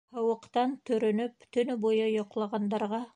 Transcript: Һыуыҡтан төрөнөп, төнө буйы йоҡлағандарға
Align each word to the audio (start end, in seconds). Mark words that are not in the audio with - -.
Һыуыҡтан 0.17 0.73
төрөнөп, 0.89 1.47
төнө 1.57 1.77
буйы 1.85 2.11
йоҡлағандарға 2.17 3.05